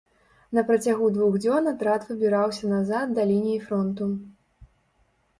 [0.57, 4.07] На працягу двух дзён атрад выбіраўся назад да лініі фронту.